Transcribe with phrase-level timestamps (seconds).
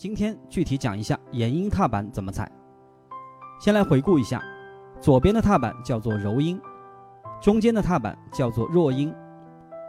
[0.00, 2.50] 今天具体讲一下延音踏板怎么踩。
[3.60, 4.42] 先来回顾一下，
[4.98, 6.58] 左边的踏板叫做柔音，
[7.38, 9.14] 中间的踏板叫做弱音，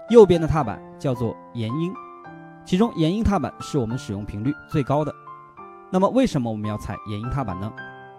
[0.10, 1.94] 右边的踏板叫做延音。
[2.66, 5.16] 其中延音踏板是我们使用频率最高的。
[5.89, 7.71] 那么为什么我们要踩延音踏板呢？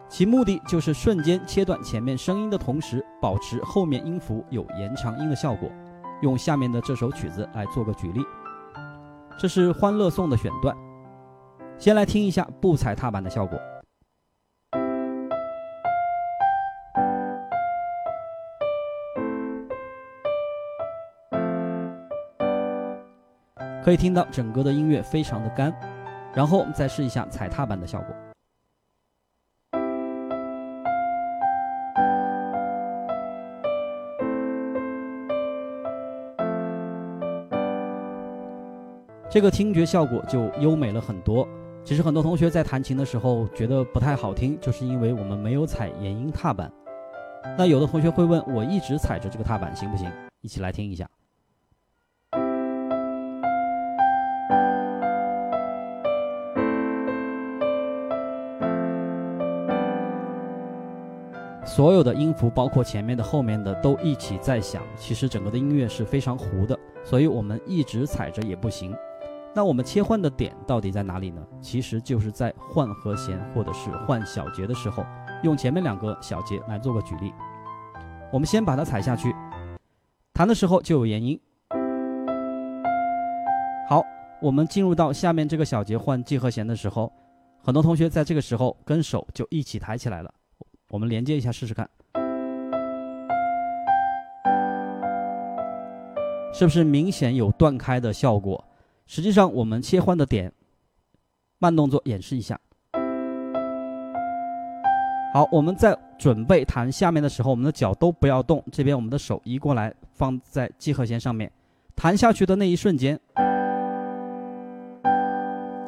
[0.09, 5.71] 其目的就是瞬间切断前面声音的同时，保持后面音符有延长音的效果。
[6.23, 8.25] 用下面的这首曲子来做个举例，
[9.39, 10.75] 这是《欢乐颂》的选段。
[11.79, 13.59] 先来听一下不踩踏板的效果。
[23.85, 25.75] 可以听到整个的音乐非常的干，
[26.33, 28.15] 然后我们再试一下踩踏板的效果。
[39.29, 41.49] 这个听觉效果就优美了很多。
[41.85, 46.73] 其实很多同学在弹琴的时候觉得不太好听，就是因为我们没有踩延音踏板。
[47.59, 50.11] 那有的同学会问，我一直踩着这个踏板行不行？
[50.41, 51.09] 一起来听一下。
[61.67, 64.83] 所有的音符，包括前面的、后面的，都一起在响。
[64.97, 68.95] 其实整个的音乐是非常糊的，所以我们一直踩着也不行。
[69.55, 71.47] 那我们切换的点到底在哪里呢？
[71.61, 75.05] 其实就是在换和弦或者是换小节的时候，
[75.43, 77.35] 用前面两个小节来做个举例。
[78.33, 79.35] 我们先把它踩下去，
[80.33, 81.39] 弹的时候就有延音。
[83.91, 84.03] 好，
[84.41, 87.13] 我们进入到下面这个小节换 G 和弦的时候，
[87.63, 90.33] 很多同学在这个时候跟手就一起抬起来了。
[90.89, 91.87] 我们连接一下试试看，
[96.55, 98.65] 是不是明显有断开的效果？
[99.07, 100.53] 实际上，我们切换的点，
[101.59, 102.59] 慢动作演示一下。
[105.35, 111.51] 好，我们在准备弹下面的时候，我们的脚都不要动，这边我们的手移过来，放在 G 和弦上面，
[111.97, 113.19] 弹下去的那一瞬间，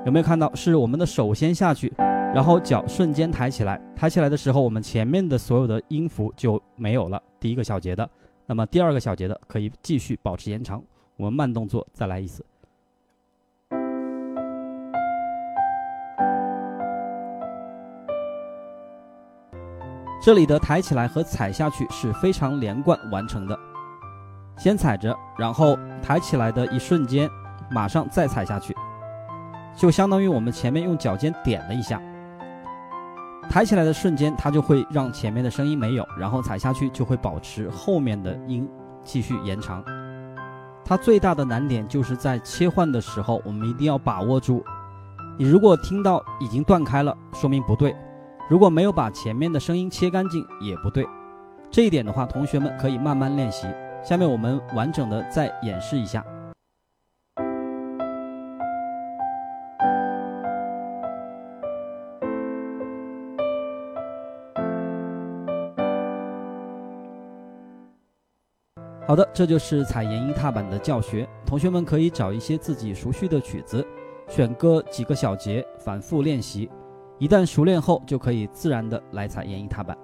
[0.07, 0.55] 有没有看到？
[0.55, 7.23] 是我们的手先下去，然后脚瞬间抬起来，抬起来的时候，我们前面的所有的音符就没有了。
[7.39, 8.09] 第一个小节的，
[8.47, 10.83] 那么第二个小节的可以继续保持延长。
[11.17, 12.43] 我们慢动作再来一次。
[20.25, 23.61] 这里的抬起来和踩下去是非常连贯完成的，
[24.57, 27.29] 先踩着，然后抬起来的一瞬间，
[27.71, 28.75] 马上再踩下去，
[29.77, 32.01] 就相当于我们前面用脚尖点了一下，
[33.51, 38.67] 抬起来的瞬间，它就会让前面的声音没有，然后踩下去就会保持后面的音
[39.05, 39.85] 继续延长。
[40.87, 44.65] 它最大的难点就是在切换的时候，我们一定要把握住。
[45.37, 47.95] 你如果听到已经断开了，说明不对。
[48.47, 51.07] 如果没有把前面的声音切干净也不对，
[51.71, 53.67] 这一点的话，同学们可以慢慢练习。
[54.03, 56.23] 下面我们完整的再演示一下。
[69.07, 71.27] 好的，这就是踩延音踏板的教学。
[71.47, 73.87] 同学们可以找一些自己熟悉的曲子，
[74.29, 76.71] 选个几个小节，反复练习。
[77.19, 79.97] 一旦熟练后，就可以自然的来踩演绎踏板。